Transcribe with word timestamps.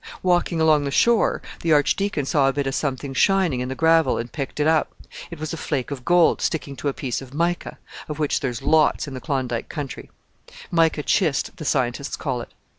"Walking 0.23 0.59
along 0.59 0.83
the 0.83 0.89
shore, 0.89 1.43
the 1.59 1.73
Archdeacon 1.73 2.25
saw 2.25 2.49
a 2.49 2.53
bit 2.53 2.65
of 2.65 2.73
something 2.73 3.13
shining 3.13 3.59
in 3.59 3.69
the 3.69 3.75
gravel 3.75 4.17
and 4.17 4.31
picked 4.31 4.59
it 4.59 4.65
up. 4.65 4.95
It 5.29 5.37
was 5.39 5.53
a 5.53 5.57
flake 5.57 5.91
of 5.91 6.03
gold 6.05 6.41
sticking 6.41 6.75
to 6.77 6.87
a 6.87 6.91
piece 6.93 7.21
of 7.21 7.35
mica, 7.35 7.77
of 8.09 8.17
which 8.17 8.39
there's 8.39 8.63
lots 8.63 9.07
in 9.07 9.13
the 9.13 9.21
Klondike 9.21 9.69
country 9.69 10.09
mica 10.71 11.03
schist 11.05 11.55
the 11.57 11.65
scientists 11.65 12.15
call 12.15 12.41
it. 12.41 12.51